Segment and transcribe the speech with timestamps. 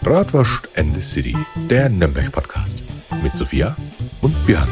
[0.00, 1.36] Bratwurst and the City,
[1.68, 2.84] der Nürnberg-Podcast.
[3.20, 3.76] Mit Sophia
[4.22, 4.68] und Björn.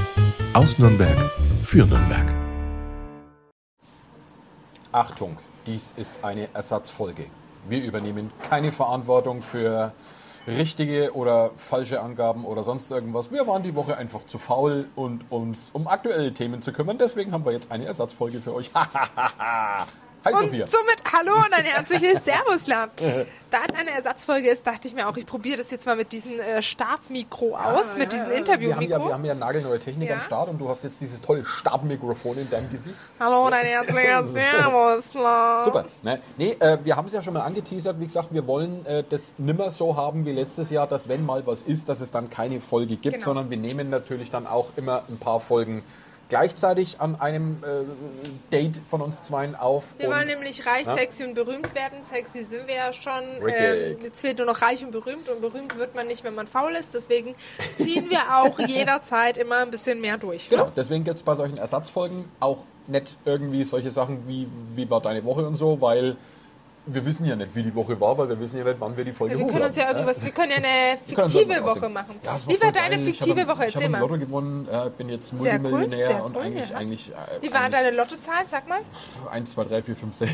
[0.52, 1.16] Aus Nürnberg
[1.64, 2.32] für Nürnberg.
[4.92, 5.36] Achtung,
[5.66, 7.26] dies ist eine Ersatzfolge.
[7.68, 9.92] Wir übernehmen keine Verantwortung für
[10.46, 13.32] richtige oder falsche Angaben oder sonst irgendwas.
[13.32, 16.98] Wir waren die Woche einfach zu faul und uns um aktuelle Themen zu kümmern.
[16.98, 18.70] Deswegen haben wir jetzt eine Ersatzfolge für euch.
[20.26, 20.66] Hi Und Sophia.
[20.66, 22.90] somit hallo und ein herzliches Servusland.
[23.50, 26.10] Da es eine Ersatzfolge ist, dachte ich mir auch, ich probiere das jetzt mal mit
[26.10, 29.06] diesem äh, Stabmikro aus, Ah, mit diesem ja, Wir haben, ja, Interviewmikro.
[29.06, 30.16] wir haben ja nagelneue Technik Ja.
[30.16, 32.96] am Start und du hast jetzt dieses tolle Stabmikrofon in deinem Gesicht.
[33.20, 35.64] Hallo und ein herzliches Servusland.
[35.64, 35.84] Super.
[36.02, 36.20] Ne?
[36.36, 38.00] Nee, äh, wir haben es ja schon mal angeteasert.
[38.00, 41.46] Wie gesagt, wir wollen äh, das nimmer so haben wie letztes Jahr, dass wenn mal
[41.46, 43.24] was ist, dass es dann keine Folge gibt, Genau.
[43.26, 45.84] sondern wir nehmen natürlich dann auch immer ein paar Folgen
[46.28, 47.84] gleichzeitig an einem äh,
[48.52, 49.94] Date von uns zweien auf.
[49.98, 50.94] Wir wollen nämlich reich, Ja.
[50.94, 52.02] sexy und berühmt werden.
[52.02, 53.12] Sexy sind wir ja schon.
[53.48, 55.28] Ähm, jetzt fehlt nur noch reich und berühmt.
[55.28, 56.94] Und berühmt wird man nicht, wenn man faul ist.
[56.94, 57.34] Deswegen
[57.76, 60.48] ziehen wir auch jederzeit immer ein bisschen mehr durch.
[60.48, 60.72] Genau, Ne?
[60.76, 65.24] deswegen gibt es bei solchen Ersatzfolgen auch nicht irgendwie solche Sachen wie, wie war deine
[65.24, 66.16] Woche und so, weil
[66.86, 69.04] wir wissen ja nicht, wie die Woche war, weil wir wissen ja nicht, wann wir
[69.04, 71.64] die Folge Ja, wir können uns ja hochladen, irgendwas, wir können ja eine können fiktive
[71.64, 72.20] Woche machen.
[72.24, 73.08] Ja, es Wie war deine geil.
[73.08, 73.66] Ich fiktive habe- Woche?
[73.68, 74.00] Ich Erzähl habe mal.
[74.00, 76.76] Lotto gewonnen, äh, bin jetzt Sehr cool, Multimillionär sehr und cool, eigentlich, ja.
[76.76, 78.44] eigentlich, äh, Wie war eigentlich deine Lottozahl?
[78.50, 78.80] Sag mal.
[79.30, 80.32] 1, 2, 3, 4, 5, 6.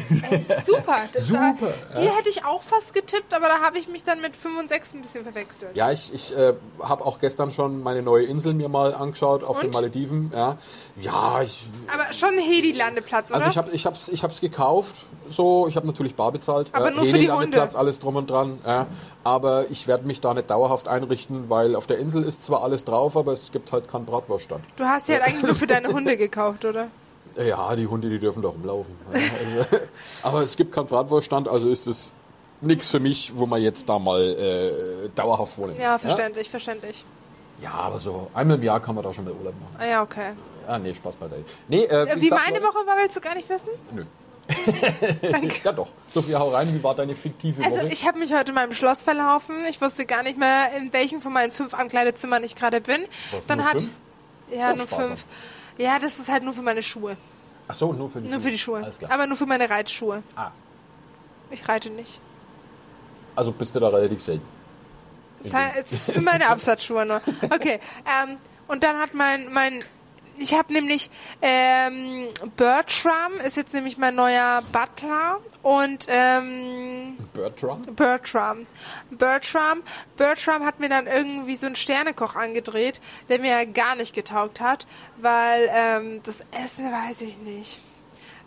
[0.67, 0.97] Super.
[1.13, 1.55] Das Super, War,
[1.97, 2.17] die ja.
[2.17, 4.95] hätte ich auch fast getippt, aber da habe ich mich dann mit 5 und 6
[4.95, 5.75] ein bisschen verwechselt.
[5.77, 9.59] Ja, ich, ich äh, habe auch gestern schon meine neue Insel mir mal angeschaut auf
[9.59, 9.75] den Und?
[9.75, 10.31] Malediven.
[10.35, 10.57] Ja,
[11.01, 13.39] ja ich, Aber schon ein Heli-Landeplatz, oder?
[13.39, 14.95] also ich habe ich hab's, ich hab's gekauft,
[15.31, 16.69] so, ich habe natürlich bar bezahlt.
[16.73, 17.69] Aber ja, nur für die Hunde.
[17.75, 18.59] alles drum und dran.
[18.67, 18.87] Ja,
[19.25, 22.85] aber ich werde mich da nicht dauerhaft einrichten, weil auf der Insel ist zwar alles
[22.85, 24.65] drauf, aber es gibt halt keinen Bratwurststand.
[24.77, 26.89] du hast sie halt eigentlich nur für deine Hunde gekauft, oder?
[27.35, 28.95] Ja, die Hunde, die dürfen da rumlaufen.
[29.11, 29.77] Ja, also,
[30.23, 32.11] aber es gibt keinen Bratwurststand, also ist es
[32.61, 35.75] nichts für mich, wo man jetzt da mal äh, dauerhaft wohnen.
[35.81, 37.07] Ja, verständlich, verständlich.
[37.63, 39.77] Ja, aber so einmal im Jahr kann man da schon mal Urlaub machen.
[39.79, 40.33] Ah, ja, okay.
[40.67, 41.45] Ah, nee, Spaß beiseite.
[41.69, 43.71] Nee, äh, Wie gesagt, meine Leute- Woche war, willst du gar nicht wissen?
[43.93, 44.05] Nö.
[45.23, 45.61] Danke.
[45.65, 45.89] Ja doch.
[46.09, 46.73] Sophia, hau rein.
[46.75, 47.89] Wie war deine fiktive Also Woche?
[47.89, 49.57] ich habe mich heute in meinem Schloss verlaufen.
[49.69, 53.05] Ich wusste gar nicht mehr, in welchem von meinen fünf Ankleidezimmern ich gerade bin.
[53.33, 53.93] Was, Dann nur hat fünf?
[54.51, 55.07] ja Ist nur sparsam.
[55.09, 55.25] fünf.
[55.79, 57.17] Ja, das ist halt nur für meine Schuhe.
[57.69, 58.83] Ach so, nur für die Nur für die Schuhe.
[58.83, 59.11] Alles klar.
[59.11, 60.23] Aber nur für meine Reitschuhe.
[60.37, 60.51] ah,
[61.51, 62.21] Ich reite nicht.
[63.37, 64.45] also bist du da relativ selten.
[65.43, 67.21] Das heißt, es ist für meine Absatzschuhe nur.
[67.53, 67.81] Okay.
[68.07, 68.37] Ähm,
[68.69, 69.81] und dann hat mein, mein
[70.39, 71.11] ich habe nämlich
[71.41, 77.83] ähm, Bertram ist jetzt nämlich mein neuer Butler und ähm, Bertram?
[77.95, 78.67] Bertram.
[79.11, 79.83] Bertram.
[80.17, 84.61] Bertram hat mir dann irgendwie so einen Sternekoch angedreht, der mir ja gar nicht getaugt
[84.61, 84.87] hat,
[85.19, 87.81] weil ähm, das Essen weiß ich nicht.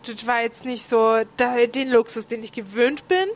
[0.08, 3.28] Das war jetzt nicht so da, den Luxus, den ich gewöhnt bin.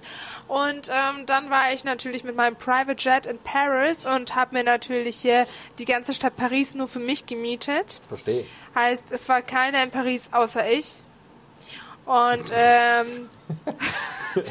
[0.47, 4.63] Und ähm, dann war ich natürlich mit meinem Private Jet in Paris und habe mir
[4.63, 5.45] natürlich hier
[5.77, 8.01] die ganze Stadt Paris nur für mich gemietet.
[8.07, 8.45] Verstehe.
[8.73, 10.95] Heißt, es war keiner in Paris außer ich.
[12.05, 13.29] Und ähm,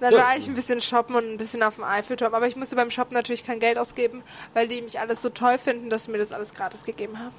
[0.00, 2.34] dann war ich ein bisschen shoppen und ein bisschen auf dem Eiffelturm.
[2.34, 4.22] Aber ich musste beim Shoppen natürlich kein Geld ausgeben,
[4.54, 7.34] weil die mich alles so toll finden, dass sie mir das alles gratis gegeben haben.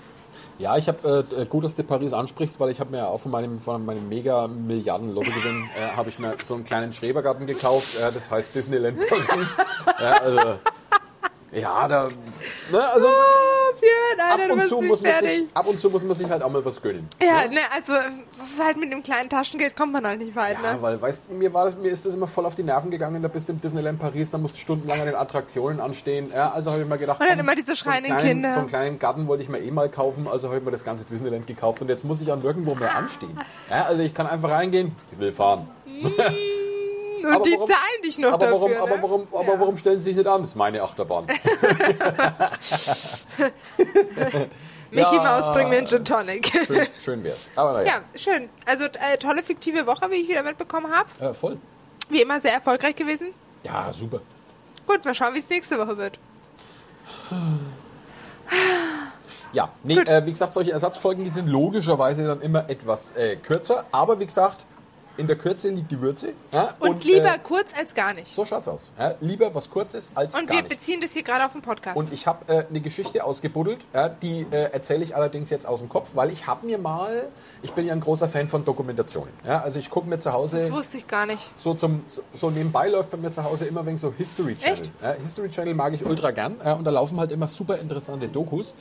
[0.59, 3.31] Ja, ich habe äh, gut, dass du Paris ansprichst, weil ich habe mir auch von
[3.31, 7.99] meinem, von meinem mega Milliarden Lottogewinn äh, habe ich mir so einen kleinen Schrebergarten gekauft.
[7.99, 9.57] Äh, das heißt Disneyland Paris.
[9.99, 10.39] ja, also,
[11.51, 12.09] ja, da,
[12.71, 13.07] ne, also
[14.15, 15.29] Björn, ab und zu muss man fertig.
[15.39, 17.07] sich, ab und zu muss man sich halt auch mal was gönnen.
[17.21, 20.57] Ja, ne, also das ist halt mit dem kleinen Taschengeld kommt man halt nicht weit,
[20.63, 20.81] Ja, ne?
[20.81, 23.21] weil, weißt du, mir, war das, mir ist das immer voll auf die Nerven gegangen,
[23.21, 26.31] da bist du im Disneyland Paris, da musst du stundenlang an den Attraktionen anstehen.
[26.33, 28.27] Ja, also habe ich mir gedacht, Und dann komm, immer diese so einen schreienden kleinen,
[28.29, 28.51] Kinder.
[28.53, 30.83] So einen kleinen Garten wollte ich mir eh mal kaufen, also habe ich mir das
[30.83, 33.37] ganze Disneyland gekauft und jetzt muss ich an nirgendwo mehr anstehen.
[33.69, 35.67] Ja, also ich kann einfach reingehen, ich will fahren.
[37.23, 39.03] Und aber die warum- zahlen dich noch aber warum, dafür, aber, ne?
[39.03, 39.59] warum, aber Ja.
[39.59, 40.41] warum stellen sie sich nicht an?
[40.41, 41.25] Das ist meine Achterbahn.
[44.91, 45.23] Mickey Ja.
[45.23, 46.51] Mouse bringt mir einen Gin Tonic.
[46.67, 47.47] Schön, schön wär's.
[47.55, 48.49] Aber naja, Ja, schön.
[48.65, 51.09] Also äh, tolle fiktive Woche, wie ich wieder mitbekommen habe.
[51.31, 51.57] äh, voll.
[52.09, 53.29] Wie immer sehr erfolgreich gewesen.
[53.63, 54.19] Ja, super.
[54.85, 56.19] Gut, mal schauen, wie es nächste Woche wird.
[59.53, 63.85] Ja, nee, äh, wie gesagt, solche Ersatzfolgen, die sind logischerweise dann immer etwas äh, kürzer,
[63.91, 64.57] aber wie gesagt,
[65.17, 66.33] in der Kürze liegt die Würze.
[66.51, 66.73] Ja?
[66.79, 68.33] Und, lieber Äh, kurz als gar nicht.
[68.33, 68.91] so schaut's aus.
[68.97, 69.13] Ja?
[69.21, 70.69] Lieber was Kurzes als Und gar wir nicht.
[70.77, 71.95] beziehen das hier gerade auf den Podcast.
[71.97, 75.79] Und ich habe äh, eine Geschichte ausgebuddelt, ja, die äh, erzähle ich allerdings jetzt aus
[75.79, 77.27] dem Kopf, weil ich habe mir mal,
[77.61, 79.31] ich bin ja ein großer Fan von Dokumentationen.
[79.45, 81.51] Also ich gucke mir zu das Hause, wusste ich gar nicht.
[81.57, 84.89] so zum so, so nebenbei läuft bei mir zu Hause immer wegen so History Channel.
[85.21, 88.73] History Channel mag ich ultra gern und da laufen halt immer super interessante Dokus.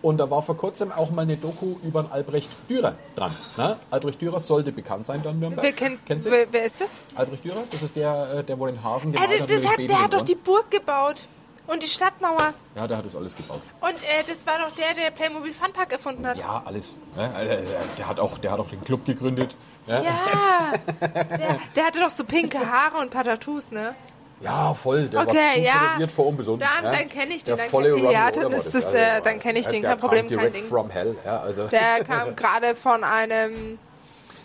[0.00, 3.34] Und da war vor kurzem auch mal eine Doku über einen Albrecht Dürer dran.
[3.56, 3.76] Ne?
[3.90, 5.62] Albrecht Dürer sollte bekannt sein dann Nürnberg.
[5.64, 6.30] Wer kennt, Kennst du?
[6.30, 6.90] wer, wer ist das?
[7.16, 7.64] Albrecht Dürer?
[7.70, 9.50] Das ist der, äh, der wo den Hasen Äh, gemalt das, hat.
[9.50, 11.26] das dem hat der hat doch die Burg gebaut.
[11.66, 12.54] Und die Stadtmauer.
[12.76, 13.60] Ja, der hat das alles gebaut.
[13.82, 16.38] Und äh, das war doch der, der Playmobil Funpark erfunden hat.
[16.38, 16.98] Ja, alles.
[17.14, 17.30] Ne?
[17.38, 17.64] Äh, äh,
[17.98, 19.54] Der, hat auch, der hat auch den Club gegründet.
[19.86, 20.72] Ja, Ja,
[21.36, 23.94] der, der hatte doch so pinke Haare und ein paar Tattoos, ne?
[24.40, 25.08] Ja voll.
[25.08, 26.08] Der Okay, war zu ja.
[26.08, 26.60] vor unbesonnen.
[26.60, 26.98] Dann- ja?
[26.98, 29.56] dann kenn ich den, Der dann volle ich- ja, dann ist das, äh, dann kenn
[29.56, 30.64] ich den, kein Problem, kam kein Ding.
[30.64, 31.16] from hell.
[31.24, 31.66] Ja, also.
[31.68, 33.78] Der kam gerade von einem.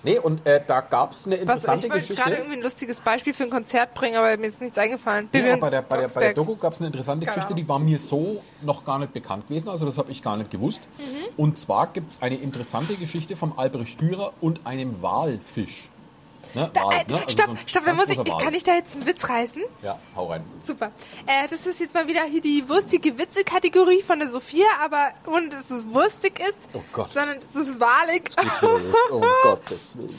[0.05, 2.21] Nee, und äh, da gab es eine Was, interessante ich wollte Geschichte.
[2.21, 5.29] gerade irgendwie ein lustiges Beispiel für ein Konzert bringen, aber mir ist nichts eingefallen.
[5.33, 6.33] Ja, bei der, bei, der, bei der.
[6.33, 7.33] Doku gab es eine interessante Genau.
[7.35, 10.35] Geschichte, die war mir so noch gar nicht bekannt gewesen, also das habe ich gar
[10.35, 10.81] nicht gewusst.
[10.97, 11.03] Mhm.
[11.37, 15.87] Und zwar gibt es eine interessante Geschichte vom Albrecht Dürer und einem Walfisch.
[16.55, 16.69] Ne?
[16.73, 17.15] Da, Wal, äh, ne?
[17.15, 18.37] Also stopp, so stopp, da muss ich, Wal.
[18.37, 19.63] kann ich da jetzt einen Witz reißen?
[19.81, 20.43] Ja, hau rein.
[20.67, 20.91] Super.
[21.25, 25.49] Äh, das ist jetzt mal wieder hier die wurstige Witze-Kategorie von der Sophia, aber ohne
[25.49, 27.11] dass es wurstig ist, Oh Gott.
[27.11, 28.29] sondern es ist wahlig.
[29.11, 30.15] Oh Gottes Willen.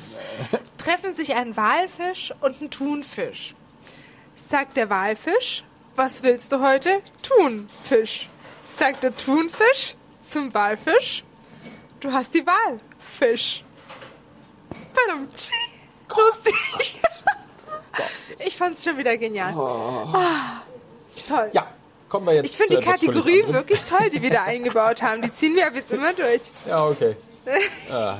[0.77, 3.55] Treffen sich ein Walfisch und ein Thunfisch.
[4.51, 5.65] Sagt der Walfisch,
[5.97, 7.01] was willst du heute?
[7.23, 8.29] Thunfisch.
[8.77, 9.95] Sagt der Thunfisch
[10.29, 11.23] zum Walfisch,
[12.01, 13.63] du hast die Wahl, Fisch.
[14.93, 15.51] Verdammt.
[16.17, 17.01] Lustig.
[18.45, 19.55] Ich fand's schon wieder genial.
[19.55, 20.63] Ah,
[21.29, 21.49] toll.
[21.53, 21.69] Ja,
[22.09, 25.23] kommen wir jetzt Ich finde die Kategorie wirklich toll, die wir da eingebaut haben.
[25.23, 26.41] Die ziehen wir ab jetzt immer durch.
[26.67, 27.15] Ja, okay.
[27.93, 28.17] ah,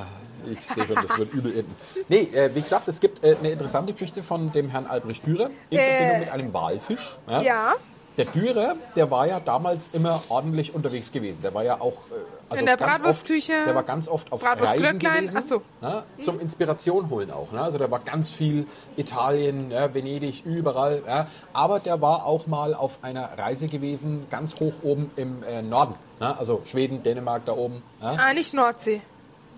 [0.51, 1.75] ich sehe schon, das wird übel enden.
[2.09, 5.51] Nee, äh, wie gesagt, es gibt äh, eine interessante Geschichte von dem Herrn Albrecht Dürer
[5.71, 7.17] in Äh, Verbindung mit einem Walfisch.
[7.29, 7.43] Ja?
[7.43, 7.75] Ja.
[8.17, 11.43] Der Dürer, der war ja damals immer ordentlich unterwegs gewesen.
[11.43, 12.15] Der war ja auch äh,
[12.49, 15.47] also In der Bratwurstküche, der war ganz oft auf Bratwurst Reisen Glöcklein, gewesen.
[15.47, 15.63] so.
[15.81, 16.05] Ne?
[16.23, 17.51] Zum Inspiration holen auch.
[17.51, 17.61] Ne?
[17.61, 18.67] Also der war ganz viel
[18.97, 21.03] Italien, ja, Venedig, überall.
[21.07, 21.27] Ja?
[21.53, 25.97] Aber der war auch mal auf einer Reise gewesen, ganz hoch oben im äh, Norden.
[26.21, 26.39] Ne?
[26.39, 27.83] Also Schweden, Dänemark da oben.
[28.01, 28.17] Ja?
[28.17, 29.01] Ah, nicht Nordsee.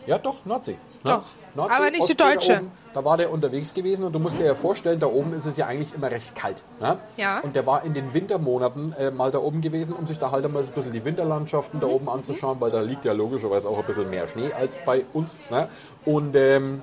[0.07, 0.77] Ja, doch, Nordsee.
[1.05, 1.11] Ne?
[1.13, 1.23] Doch.
[1.55, 2.53] Nordsee, Aber nicht die Ostsee da deutsche.
[2.59, 5.47] oben, Da war der unterwegs gewesen und du musst dir ja vorstellen, da oben ist
[5.47, 6.63] es ja eigentlich immer recht kalt.
[6.81, 6.99] Ne?
[7.17, 7.41] Ja.
[7.41, 10.51] Und der war in den Wintermonaten äh, mal da oben gewesen, um sich da halt
[10.53, 11.81] mal so ein bisschen die Winterlandschaften Mhm.
[11.83, 15.05] da oben anzuschauen, weil da liegt ja logischerweise auch ein bisschen mehr Schnee als bei
[15.15, 15.37] uns.
[15.51, 15.69] Ne?
[16.05, 16.83] Und ähm,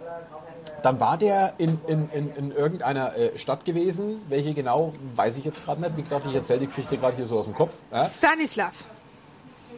[0.81, 5.45] dann war der in, in, in, in irgendeiner äh, Stadt gewesen, welche genau, weiß ich
[5.45, 5.95] jetzt gerade nicht.
[5.97, 7.73] Wie gesagt, ich erzähle die Geschichte gerade hier so aus dem Kopf.
[7.91, 8.05] Ja?
[8.05, 8.73] Stanislav.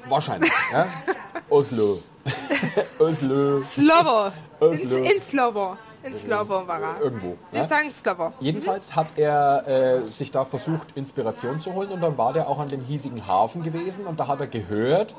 [0.08, 0.52] Wahrscheinlich.
[0.72, 0.88] ja?
[1.50, 2.00] Oslo.
[3.00, 3.62] Oslo.
[3.62, 4.32] Slovo.
[4.60, 4.98] In, Oslo.
[4.98, 5.78] in Slovo.
[6.04, 7.02] In Slovo war er.
[7.02, 7.38] Irgendwo.
[7.52, 7.68] Wir ne?
[7.68, 8.34] sagen Slovo.
[8.40, 12.60] Jedenfalls hat er äh, sich da versucht, Inspiration zu holen und dann war der auch
[12.60, 15.16] an dem hiesigen Hafen gewesen und da hat er gehört,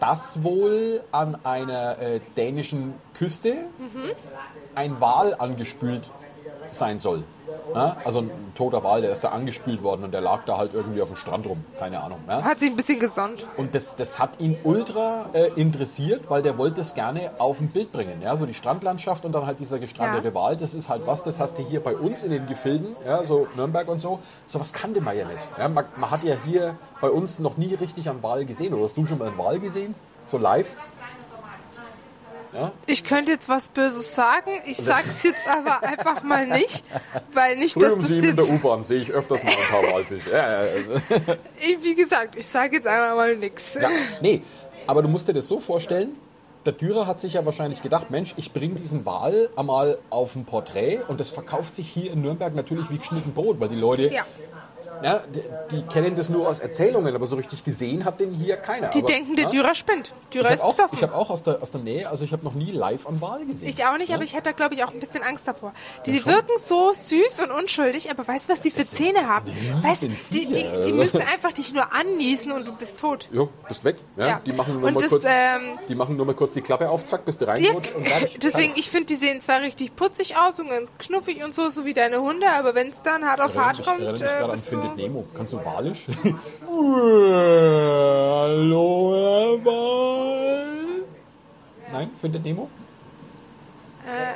[0.00, 3.56] dass wohl an einer äh, dänischen Küste
[4.74, 6.04] ein Wal angespült
[6.70, 7.24] sein soll.
[7.74, 7.96] Ja?
[8.04, 11.02] Also ein toter Wal, der ist da angespült worden und der lag da halt irgendwie
[11.02, 11.64] auf dem Strand rum.
[11.78, 12.20] Keine Ahnung.
[12.28, 12.42] Ja?
[12.42, 13.46] Hat sich ein bisschen gesonnt.
[13.56, 17.68] Und das, das hat ihn ultra äh, interessiert, weil der wollte es gerne auf ein
[17.68, 18.22] Bild bringen.
[18.22, 18.36] Ja?
[18.36, 20.34] So die Strandlandschaft und dann halt dieser gestrandete Ja.
[20.34, 23.22] Wal, das ist halt was, das hast du hier bei uns in den Gefilden, ja,
[23.24, 24.20] so Nürnberg und so.
[24.46, 25.38] Sowas kannte man ja nicht.
[25.58, 25.68] Ja?
[25.68, 28.74] Man, man hat ja hier bei uns noch nie richtig einen Wal gesehen.
[28.74, 29.94] Oder hast du schon mal einen Wal gesehen?
[30.26, 30.74] So live?
[32.52, 32.72] Ja?
[32.86, 34.50] Ich könnte jetzt was Böses sagen.
[34.66, 36.82] Ich sag's jetzt aber einfach mal nicht,
[37.32, 38.48] weil nicht, Früh dass um das sieben in der.
[38.48, 40.30] U-Bahn sehe ich öfters mal ein paar Walfische.
[40.30, 40.70] Ja, ja.
[41.60, 43.74] Ich- Wie gesagt, ich sage jetzt einfach mal nichts.
[43.74, 43.88] Ja,
[44.20, 44.42] nee,
[44.86, 46.16] aber du musst dir das so vorstellen,
[46.66, 50.44] der Dürer hat sich ja wahrscheinlich gedacht, Mensch, ich bringe diesen Wal einmal auf ein
[50.44, 54.12] Porträt und das verkauft sich hier in Nürnberg natürlich wie geschnitten Brot, weil die Leute,
[54.12, 54.26] Ja.
[55.02, 55.42] Ja, die,
[55.76, 58.88] die kennen das nur aus Erzählungen, aber so richtig gesehen hat den hier keiner.
[58.88, 60.12] Die aber, denken, der ja, Dürer spinnt.
[60.32, 60.98] Dürer Ich ist habe auch, besoffen.
[60.98, 63.20] ich hab auch aus, der, aus der Nähe, also ich habe noch nie live am
[63.20, 63.68] Wal gesehen.
[63.68, 64.16] Ich auch nicht, Ja?
[64.16, 65.72] aber ich hätte da, glaube ich, auch ein bisschen Angst davor.
[66.06, 69.46] Die, Ja, wirken so süß und unschuldig, aber weißt du, was die für Zähne haben?
[69.48, 73.28] riesen Weißt du, die, die, die müssen einfach dich nur anniesen und du bist tot.
[73.32, 73.96] Jo, bist weg.
[74.16, 74.40] Ja.
[74.44, 76.88] Die, machen nur Und mal das, kurz, ähm, die machen nur mal kurz die Klappe
[76.90, 78.06] auf, zack, bist du Ja, reingerutscht und
[78.42, 81.84] deswegen, ich finde, die sehen zwar richtig putzig aus und ganz knuffig und so, so
[81.84, 85.02] wie deine Hunde, aber wenn es dann hart auf hart kommt, äh, bist Findet du...
[85.02, 85.24] Nemo.
[85.34, 86.06] Kannst du Walisch?
[88.30, 91.02] Hallo, Herr Wal.
[91.92, 92.68] Nein, Findet Nemo?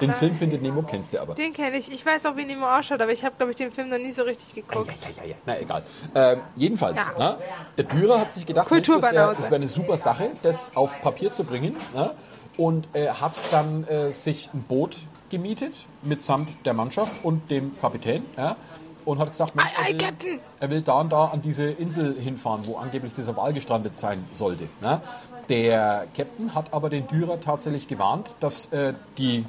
[0.02, 1.34] Den Film Findet Nemo kennst du aber.
[1.34, 1.90] Den kenne ich.
[1.90, 4.10] Ich weiß auch, wie Nemo ausschaut, aber ich habe, glaube ich, den Film noch nie
[4.10, 4.88] so richtig Ja, geguckt.
[4.88, 5.36] ja, ja, ja.
[5.46, 5.82] Na, egal.
[6.14, 7.18] Ähm, jedenfalls, Ja.
[7.18, 7.36] ne,
[7.78, 11.32] der Dürer hat sich gedacht, Mensch, das wäre wär eine super Sache, das auf Papier
[11.32, 11.74] zu bringen.
[11.94, 12.10] Ne?
[12.58, 14.96] Und äh, hat dann äh, sich ein Boot
[15.30, 18.26] gemietet, mitsamt der Mannschaft und dem Kapitän.
[18.36, 18.56] Ja?
[19.04, 22.66] Und hat gesagt, Mensch, er, will, er will da und da an diese Insel hinfahren,
[22.66, 24.68] wo angeblich dieser Wal gestrandet sein sollte.
[24.80, 25.00] Ne?
[25.48, 29.44] Der Captain hat aber den Dürer tatsächlich gewarnt, dass äh, die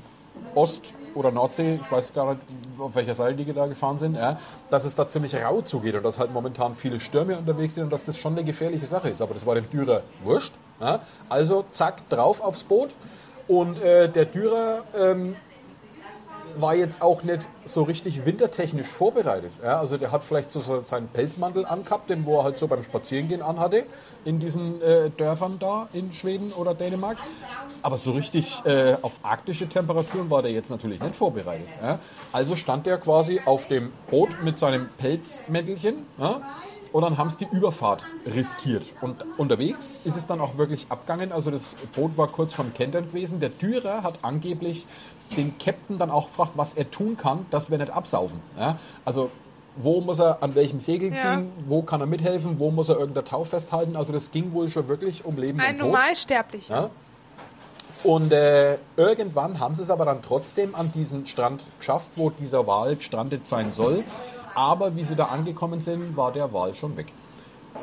[1.16, 2.42] oder Nordsee, ich weiß gar nicht,
[2.80, 6.04] auf welcher Seite die da gefahren sind, ja, dass es da ziemlich rau zugeht und
[6.04, 9.22] dass halt momentan viele Stürme unterwegs sind und dass das schon eine gefährliche Sache ist.
[9.22, 10.54] Aber das war dem Dürer wurscht.
[10.82, 11.02] Ja.
[11.30, 12.90] Also zack, drauf aufs Boot.
[13.48, 15.36] Und äh, der Dürer ähm,
[16.58, 19.52] war jetzt auch nicht so richtig wintertechnisch vorbereitet.
[19.64, 22.84] Ja, also der hat vielleicht so seinen Pelzmantel angehabt, den wo er halt so beim
[22.84, 23.86] Spazierengehen anhatte
[24.26, 27.18] in diesen äh, Dörfern da in Schweden oder Dänemark.
[27.82, 31.68] Aber so richtig äh, auf arktische Temperaturen war der jetzt natürlich nicht vorbereitet.
[31.82, 32.00] Ja.
[32.32, 36.06] Also stand der quasi auf dem Boot mit seinem Pelzmäntelchen.
[36.18, 36.42] Ja,
[36.94, 38.84] und dann haben sie die Überfahrt riskiert.
[39.02, 41.32] Und unterwegs ist es dann auch wirklich abgegangen.
[41.32, 43.40] Also das Boot war kurz vom Kentern gewesen.
[43.40, 44.86] Der Dürer hat angeblich
[45.38, 48.40] den Captain dann auch gefragt, was er tun kann, dass wir nicht absaufen.
[48.58, 48.78] Ja?
[49.06, 49.32] Also
[49.76, 51.64] wo muss er an welchem Segel ziehen, ja.
[51.68, 53.96] wo kann er mithelfen, wo muss er irgendein Tau festhalten.
[53.96, 55.92] Also das ging wohl schon wirklich um Leben Ein und Tod.
[55.92, 56.76] Normalsterblicher.
[56.76, 56.90] Ja?
[58.04, 62.68] Und äh, irgendwann haben sie es aber dann trotzdem an diesen Strand geschafft, wo dieser
[62.68, 64.04] Wal gestrandet sein soll.
[64.56, 67.08] Aber wie sie da angekommen sind, war der Wal schon weg.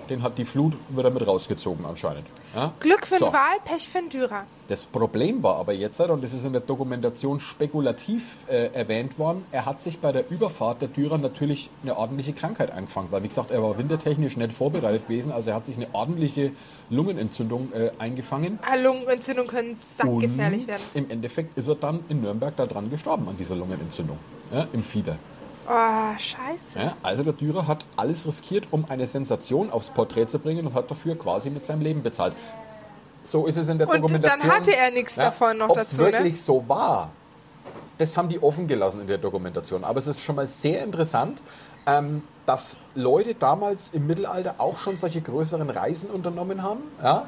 [0.09, 2.27] Den hat die Flut wieder mit rausgezogen anscheinend.
[2.55, 2.73] Ja?
[2.81, 3.33] Glück für den so.
[3.33, 4.45] Wal, Pech für den Dürer.
[4.69, 9.45] Das Problem war aber jetzt, und das ist in der Dokumentation spekulativ äh, erwähnt worden,
[9.51, 13.11] er hat sich bei der Überfahrt der Dürer natürlich eine ordentliche Krankheit eingefangen.
[13.11, 15.33] Weil, wie gesagt, er war wintertechnisch nicht vorbereitet gewesen.
[15.33, 16.53] Also er hat sich eine ordentliche
[16.89, 18.61] Lungenentzündung äh, eingefangen.
[18.63, 20.83] Ah, Lungenentzündung können sackgefährlich werden.
[20.95, 24.19] Im Endeffekt ist er dann in Nürnberg daran gestorben, an dieser Lungenentzündung.
[24.53, 25.17] Ja, Im Fieber.
[25.69, 26.79] Oh, scheiße.
[26.79, 30.75] Ja, also der Dürer hat alles riskiert, um eine Sensation aufs Porträt zu bringen und
[30.75, 32.35] hat dafür quasi mit seinem Leben bezahlt.
[33.23, 34.41] So ist es in der und Dokumentation.
[34.41, 35.81] Und dann hatte er nichts ja, davon noch dazu.
[35.81, 36.39] Ob es wirklich ne?
[36.39, 37.11] so war,
[37.99, 39.85] das haben die offen gelassen in der Dokumentation.
[39.85, 41.41] Aber es ist schon mal sehr interessant,
[41.87, 46.81] ähm, dass Leute damals im Mittelalter auch schon solche größeren Reisen unternommen haben.
[47.03, 47.27] Ja?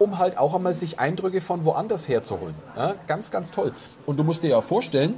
[0.00, 2.54] um halt auch einmal sich Eindrücke von woanders herzuholen.
[2.74, 3.72] Ja, ganz, ganz toll.
[4.06, 5.14] Und du musst dir ja vorstellen,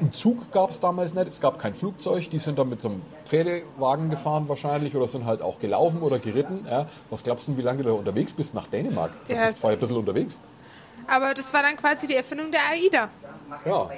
[0.00, 2.88] einen Zug gab es damals nicht, es gab kein Flugzeug, die sind dann mit so
[2.88, 6.66] einem Pferdewagen gefahren wahrscheinlich oder sind halt auch gelaufen oder geritten.
[6.68, 6.86] Ja.
[7.10, 9.12] Was glaubst du, wie lange du da unterwegs bist nach Dänemark?
[9.26, 10.40] Du bist ein bisschen unterwegs.
[11.06, 13.08] Aber das war dann quasi die Erfindung der AIDA.
[13.64, 13.90] Ja.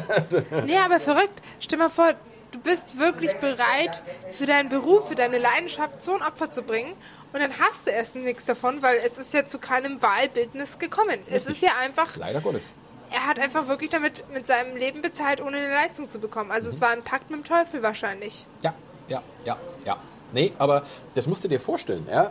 [0.64, 1.40] nee, aber verrückt.
[1.60, 2.14] Stell mal vor,
[2.50, 4.02] du bist wirklich bereit,
[4.32, 6.94] für deinen Beruf, für deine Leidenschaft so ein Opfer zu bringen.
[7.32, 11.10] Und dann hast du erst nichts davon, weil es ist ja zu keinem Wahlbildnis gekommen.
[11.10, 11.36] Richtig.
[11.36, 12.16] Es ist ja einfach.
[12.16, 12.62] Leider Gottes
[13.10, 16.50] er hat einfach wirklich damit mit seinem Leben bezahlt, ohne eine Leistung zu bekommen.
[16.50, 16.74] Also mhm.
[16.74, 18.46] es war ein Pakt mit dem Teufel wahrscheinlich.
[18.62, 18.74] Ja,
[19.08, 19.96] ja, ja, ja.
[20.32, 20.82] Nee, aber
[21.14, 22.30] das musst du dir vorstellen, ja.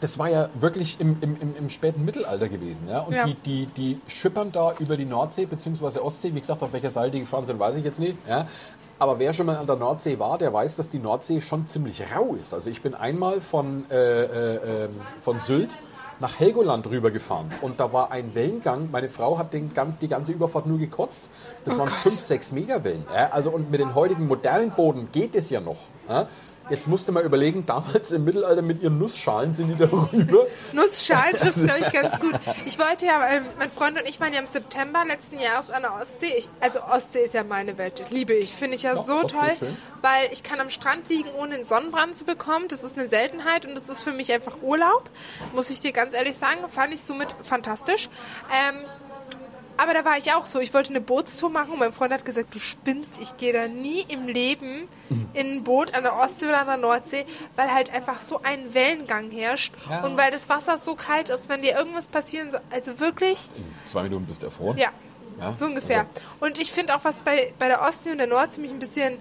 [0.00, 3.00] Das war ja wirklich im, im, im, späten Mittelalter gewesen, ja.
[3.00, 3.24] Und ja.
[3.24, 6.00] Die, die, die schippern da über die Nordsee bzw.
[6.00, 8.46] Ostsee, wie gesagt, auf welcher Seite die gefahren sind, weiß ich jetzt nicht, ja.
[8.98, 12.02] Aber wer schon mal an der Nordsee war, der weiß, dass die Nordsee schon ziemlich
[12.14, 12.54] rau ist.
[12.54, 15.70] Also ich bin einmal von, äh, äh, ähm, von Sylt
[16.20, 18.88] nach Helgoland rübergefahren und da war ein Wellengang.
[18.90, 19.70] Meine Frau hat den,
[20.00, 21.30] die ganze Überfahrt nur gekotzt.
[21.64, 23.04] Das oh waren 5, 6 Meter Wellen.
[23.14, 25.78] Ja, also und mit den heutigen modernen Booten geht es ja noch.
[26.08, 26.26] Ja.
[26.68, 30.46] Jetzt musste mal überlegen, damals im Mittelalter mit ihren Nussschalen sind die da rüber.
[30.72, 32.34] Nussschalen trifft, glaube ich, ganz gut.
[32.66, 35.82] Ich wollte ja, äh, mein Freund und ich waren ja im September letzten Jahres an
[35.82, 36.34] der Ostsee.
[36.36, 38.52] Ich, also Ostsee ist ja meine Welt, liebe ich.
[38.52, 39.52] Finde ich ja, ja so toll,
[40.02, 42.66] weil ich kann am Strand liegen, ohne einen Sonnenbrand zu bekommen.
[42.68, 45.08] Das ist eine Seltenheit und das ist für mich einfach Urlaub.
[45.54, 48.08] Muss ich dir ganz ehrlich sagen, fand ich somit fantastisch.
[48.52, 48.84] Ähm,
[49.76, 50.60] aber da war ich auch so.
[50.60, 53.68] Ich wollte eine Bootstour machen und mein Freund hat gesagt, du spinnst, ich gehe da
[53.68, 55.28] nie im Leben mhm.
[55.34, 58.74] in ein Boot an der Ostsee oder an der Nordsee, weil halt einfach so ein
[58.74, 60.04] Wellengang herrscht ja.
[60.04, 62.60] und weil das Wasser so kalt ist, wenn dir irgendwas passieren soll.
[62.70, 63.48] Also wirklich.
[63.56, 64.78] In zwei Minuten bist du erfroren?
[64.78, 64.90] Ja.
[65.40, 65.54] ja.
[65.54, 66.00] So ungefähr.
[66.00, 66.10] Also.
[66.40, 69.18] Und ich finde auch, was bei, bei der Ostsee und der Nordsee mich ein bisschen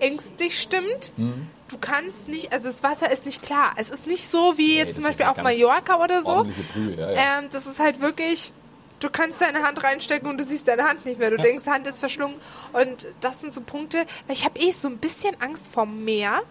[0.00, 1.12] ängstlich stimmt.
[1.16, 1.48] Mhm.
[1.68, 3.72] Du kannst nicht, also das Wasser ist nicht klar.
[3.76, 6.46] Es ist nicht so wie nee, jetzt zum Beispiel auf Mallorca oder so.
[6.72, 7.38] Brühe, ja, ja.
[7.38, 8.52] Ähm, das ist halt wirklich
[9.00, 11.30] du kannst deine Hand reinstecken und du siehst deine Hand nicht mehr.
[11.30, 11.42] Du ja.
[11.42, 12.36] denkst, Hand ist verschlungen.
[12.72, 16.42] Und das sind so Punkte, weil ich habe eh so ein bisschen Angst vor Meer,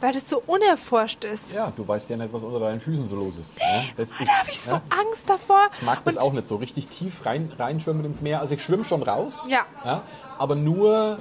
[0.00, 1.54] weil das so unerforscht ist.
[1.54, 3.54] Ja, du weißt ja nicht, was unter deinen Füßen so los ist.
[3.58, 4.82] Ja, das da habe ich so ja.
[4.90, 5.68] Angst davor.
[5.72, 8.40] Ich mag das und auch nicht so richtig tief rein, reinschwimmen ins Meer.
[8.40, 9.46] Also ich schwimme schon raus.
[9.48, 9.64] Ja.
[9.84, 10.02] ja
[10.38, 11.18] aber nur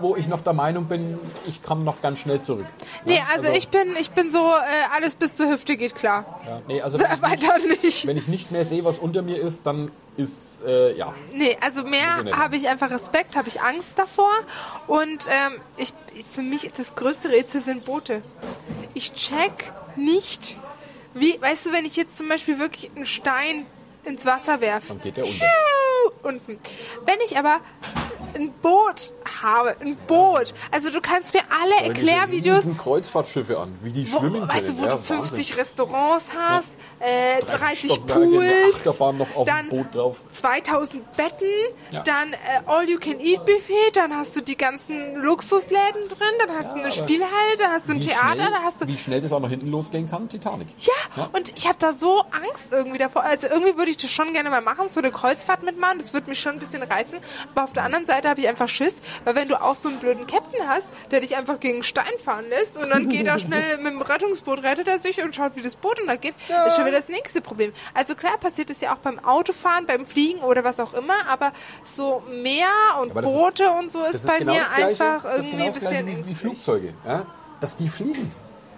[0.00, 2.66] wo ich noch der Meinung bin, ich komme noch ganz schnell zurück.
[3.04, 6.40] Nee, also, also, ich bin ich bin so, äh, alles bis zur Hüfte geht klar.
[6.46, 8.06] Ja, nee, also wenn Weiter nicht, nicht.
[8.06, 11.14] Wenn ich nicht mehr sehe, was unter mir ist, dann ist, äh, ja.
[11.32, 14.32] Nee, also mehr habe ich einfach Respekt, habe ich Angst davor.
[14.86, 15.92] Und ähm, ich,
[16.32, 18.22] für mich das größte Rätsel sind Boote.
[18.94, 20.56] Ich check nicht,
[21.14, 23.66] wie, weißt du, wenn ich jetzt zum Beispiel wirklich einen Stein
[24.04, 24.88] ins Wasser werfe.
[24.88, 25.46] Dann geht der unter.
[26.22, 26.58] Unten.
[27.04, 27.60] Wenn ich aber
[28.34, 29.76] ein Boot habe.
[29.80, 30.54] Ein Boot.
[30.70, 34.48] Also du kannst mir alle Schau Erklärvideos riesen Kreuzfahrtschiffe an, wie die wo, schwimmen können.
[34.48, 35.56] weißt du, wo ja, du 50 Wahnsinn.
[35.56, 36.68] Restaurants hast,
[37.00, 40.20] äh, 30 Stockwerke, eine Pools, dann dem Boot drauf.
[40.32, 41.46] 2000 Betten,
[41.90, 42.02] Ja.
[42.02, 47.56] dann äh, All-You-Can-Eat-Buffet, dann hast du die ganzen Luxusläden drin, dann hast du eine Spielhalle,
[47.58, 48.86] dann hast du ein Theater, schnell, da hast du...
[48.86, 50.68] wie schnell das auch noch hinten losgehen kann, Titanic.
[50.78, 51.28] Ja, Ja.
[51.32, 53.22] und ich habe da so Angst irgendwie davor.
[53.24, 55.98] Also irgendwie würde ich das schon gerne mal machen, so eine Kreuzfahrt mitmachen.
[55.98, 57.18] Das würde mich schon ein bisschen reizen.
[57.54, 59.98] Aber auf der anderen Seite habe ich einfach Schiss, weil wenn du auch so einen
[59.98, 63.38] blöden Captain hast, der dich einfach gegen einen Stein fahren lässt und dann geht er
[63.38, 66.34] schnell mit dem Rettungsboot, rettet er sich und schaut, wie das Boot untergeht,
[66.66, 67.72] ist schon wieder das nächste Problem.
[67.92, 71.52] Also klar passiert es ja auch beim Autofahren, beim Fliegen oder was auch immer, aber
[71.84, 72.66] so Meer
[73.02, 75.40] und Aber das ist- Boote und so Das ist bei genau mir Gleiche, einfach das
[75.40, 76.34] ist irgendwie genau ein das Gleiche bisschen wie, wie.
[76.34, 76.94] Flugzeuge.
[77.06, 77.26] Ja?
[77.60, 78.32] Dass die fliegen.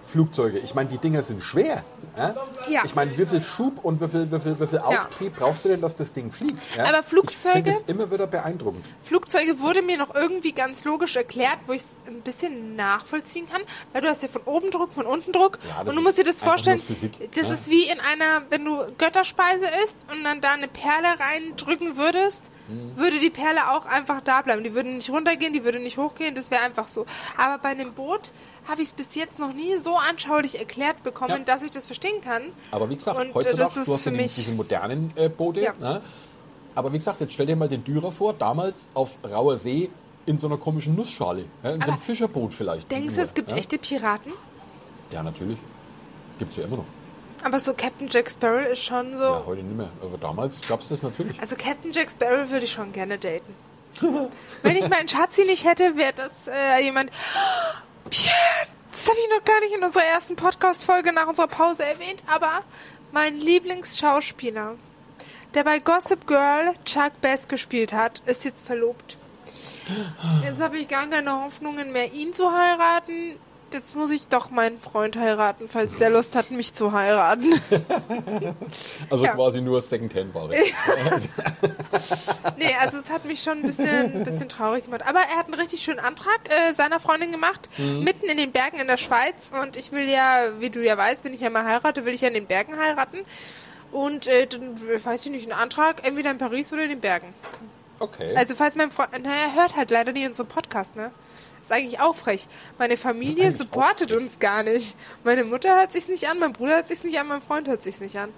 [0.09, 0.59] Flugzeuge.
[0.59, 1.83] Ich meine, die Dinger sind schwer.
[2.17, 2.35] Ja?
[2.67, 2.81] Ja.
[2.83, 5.69] Ich meine, wie viel Schub und wie viel, wie viel, wie viel Auftrieb brauchst du
[5.69, 6.57] denn, dass das Ding fliegt?
[6.75, 6.85] Ja?
[6.85, 8.83] Aber Flugzeuge- Ich es immer wieder beeindruckend.
[9.03, 13.61] Flugzeuge wurde mir noch irgendwie ganz logisch erklärt, wo ich es ein bisschen nachvollziehen kann,
[13.93, 16.23] weil du hast ja von oben Druck, von unten Druck Ja, und du musst dir
[16.23, 17.53] das vorstellen, Physik, das ne?
[17.53, 22.45] ist wie in einer, wenn du Götterspeise isst und dann da eine Perle reindrücken würdest,
[22.69, 22.97] Mhm.
[22.97, 24.63] würde die Perle auch einfach da bleiben.
[24.63, 27.05] Die würde nicht runtergehen, die würde nicht hochgehen, das wäre einfach so.
[27.37, 28.31] Aber bei einem Boot
[28.67, 31.39] habe ich es bis jetzt noch nie so anschaulich erklärt bekommen, Ja.
[31.39, 32.43] dass ich das verstehen kann.
[32.71, 35.11] Aber wie gesagt, Und, heutzutage, das ist du hast ja für die, mich- diese modernen
[35.15, 35.61] äh, Boote.
[35.61, 35.73] Ja.
[35.79, 36.01] Ne?
[36.75, 39.89] Aber wie gesagt, jetzt stell dir mal den Dürer vor, damals auf rauer See
[40.25, 41.45] in so einer komischen Nussschale.
[41.63, 41.69] Ja?
[41.71, 42.91] In so einem Aber Fischerboot vielleicht.
[42.91, 43.57] Denkst du, es gibt ja?
[43.57, 44.31] echte Piraten?
[45.11, 45.57] Ja, natürlich.
[46.37, 46.85] Gibt es ja immer noch.
[47.43, 49.23] Aber so Captain Jack Sparrow ist schon so.
[49.23, 49.89] Ja, heute nicht mehr.
[50.01, 51.39] Aber damals gab es das natürlich.
[51.39, 53.55] Also Captain Jack Sparrow würde ich schon gerne daten.
[54.61, 57.11] Wenn ich meinen Schatzi nicht hätte, wäre das äh, jemand.
[58.09, 58.33] Pierre,
[58.91, 62.63] das habe ich noch gar nicht in unserer ersten Podcast-Folge nach unserer Pause erwähnt, aber
[63.11, 64.75] mein Lieblingsschauspieler,
[65.53, 69.17] der bei Gossip Girl Chuck Bass gespielt hat, ist jetzt verlobt.
[70.43, 73.37] Jetzt habe ich gar keine Hoffnungen mehr, ihn zu heiraten.
[73.71, 77.61] Jetzt muss ich doch meinen Freund heiraten, falls der Lust hat, mich zu heiraten.
[79.09, 79.33] Also Ja.
[79.33, 80.55] quasi nur Secondhand-Ware.
[82.57, 85.03] Nee, also es hat mich schon ein bisschen, ein bisschen traurig gemacht.
[85.07, 88.03] Aber er hat einen richtig schönen Antrag äh, seiner Freundin gemacht, Mhm.
[88.03, 89.51] mitten in den Bergen in der Schweiz.
[89.61, 92.21] Und ich will ja, wie du ja weißt, wenn ich ja mal heirate, will ich
[92.21, 93.19] ja in den Bergen heiraten.
[93.91, 96.99] Und äh, dann, äh, weiß ich nicht, einen Antrag entweder in Paris oder in den
[97.01, 97.33] Bergen.
[97.99, 98.35] Okay.
[98.35, 101.11] Also falls mein Freund, naja, er hört halt leider nie unseren Podcast, ne?
[101.61, 102.47] Ist eigentlich auch frech.
[102.77, 104.95] Meine Familie supportet uns gar nicht.
[105.23, 107.81] Meine Mutter hört sich's nicht an, mein Bruder hört sich's nicht an, mein Freund hört
[107.83, 108.29] sich's nicht an.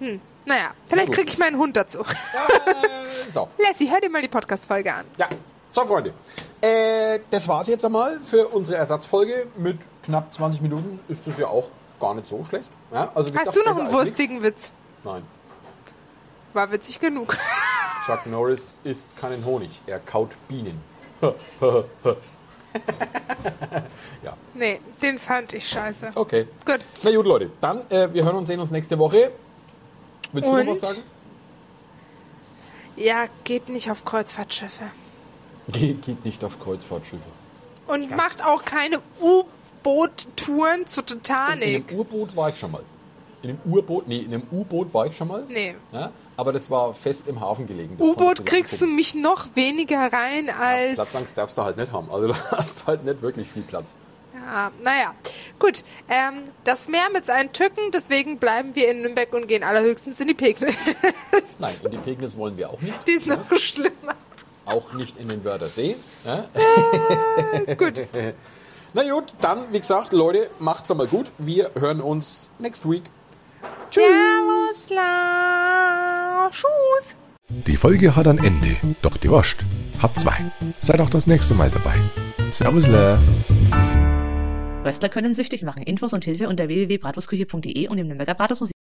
[0.00, 0.20] Hm.
[0.46, 2.00] Naja, vielleicht kriege ich meinen Hund dazu.
[2.00, 3.48] Äh, so.
[3.58, 5.04] Lassie, hör dir mal die Podcast-Folge an.
[5.18, 5.28] Ja.
[5.70, 6.14] So, Freunde.
[6.60, 9.48] Äh, das war's jetzt einmal für unsere Ersatzfolge.
[9.56, 12.68] Mit knapp 20 Minuten ist das ja auch gar nicht so schlecht.
[12.92, 14.54] Ja, also Hast gesagt, du noch einen wurstigen Witz?
[14.54, 14.72] nichts.
[15.04, 15.22] Nein.
[16.52, 17.36] War witzig genug.
[18.10, 19.80] Chuck Norris isst keinen Honig.
[19.86, 20.80] Er kaut Bienen.
[24.24, 26.12] ja, Nee, den fand ich scheiße.
[26.16, 26.48] okay.
[26.64, 26.80] Gut.
[27.02, 27.50] Na gut, Leute.
[27.60, 29.30] Dann, äh, wir hören und sehen uns nächste Woche.
[30.32, 30.64] Willst du Und?
[30.66, 31.02] noch was sagen?
[32.96, 34.84] Ja, geht nicht auf Kreuzfahrtschiffe.
[35.68, 37.22] Geht, geht nicht auf Kreuzfahrtschiffe.
[37.86, 41.90] Und macht auch keine U-Boot-Touren zur In Titanic.
[41.90, 42.82] einem U-Boot war ich schon mal.
[43.42, 45.44] In einem U-Boot, nee, in einem U-Boot war ich schon mal.
[45.48, 45.74] Nee.
[45.92, 47.96] Ja, aber das war fest im Hafen gelegen.
[47.98, 50.94] U-Boot kriegst du mich noch weniger rein Ja, als.
[50.94, 52.10] Platzangst darfst du halt nicht haben.
[52.10, 53.94] Also du hast halt nicht wirklich viel Platz.
[54.34, 55.14] Ja, naja.
[55.58, 55.84] Gut.
[56.08, 60.28] Ähm, das Meer mit seinen Tücken, deswegen bleiben wir in Nürnberg und gehen allerhöchstens in
[60.28, 60.74] die Pegnitz.
[61.58, 62.94] Nein, in die Pegnitz wollen wir auch nicht.
[63.06, 64.14] die ist noch schlimmer.
[64.66, 65.96] Auch nicht in den Wörthersee.
[66.24, 66.44] Ja?
[67.74, 67.94] Gut.
[68.92, 71.26] Na gut, dann, wie gesagt, Leute, macht's einmal gut.
[71.38, 73.04] Wir hören uns next week.
[74.90, 76.48] La.
[76.50, 77.16] Tschüss.
[77.48, 79.64] Die Folge hat ein Ende, doch die Wurst
[80.00, 80.36] hat zwei.
[80.80, 81.94] Seid auch das nächste Mal dabei.
[82.50, 83.18] Servus, la.
[84.84, 85.82] Röstler können süchtig machen.
[85.82, 88.79] Infos und Hilfe unter www.bratwurstküche.de und im Nürnberger Bratwurstmuseum.